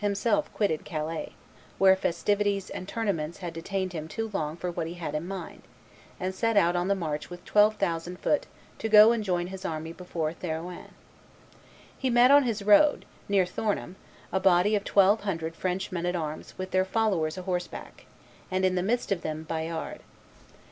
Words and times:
himself 0.01 0.51
quitted 0.51 0.83
Calais, 0.83 1.33
where 1.77 1.95
festivities 1.95 2.71
and 2.71 2.87
tournaments 2.87 3.37
had 3.37 3.53
detained 3.53 3.93
him 3.93 4.07
too 4.07 4.31
long 4.33 4.57
for 4.57 4.71
what 4.71 4.87
he 4.87 4.95
had 4.95 5.13
in 5.13 5.29
hand, 5.29 5.61
and 6.19 6.33
set 6.33 6.57
out 6.57 6.75
on 6.75 6.87
the 6.87 6.95
march 6.95 7.29
with 7.29 7.45
twelve 7.45 7.75
thousand 7.75 8.17
foot 8.17 8.47
to 8.79 8.89
go 8.89 9.11
and 9.11 9.23
join 9.23 9.45
his 9.45 9.63
army 9.63 9.93
before 9.93 10.33
Therouanne. 10.33 10.93
He 11.99 12.09
met 12.09 12.31
on 12.31 12.45
his 12.45 12.63
road, 12.63 13.05
near 13.29 13.45
Thournehem, 13.45 13.95
a 14.33 14.39
body 14.39 14.73
of 14.75 14.83
twelve 14.83 15.19
hundred 15.21 15.55
French 15.55 15.91
men 15.91 16.07
at 16.07 16.15
arms 16.15 16.55
with 16.57 16.71
their 16.71 16.83
followers 16.83 17.37
a 17.37 17.43
horseback, 17.43 18.05
and 18.49 18.65
in 18.65 18.73
the 18.73 18.81
midst 18.81 19.11
of 19.11 19.21
them 19.21 19.43
Bayard. 19.43 20.01